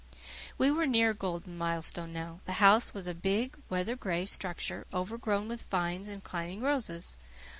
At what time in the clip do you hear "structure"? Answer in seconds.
4.25-4.87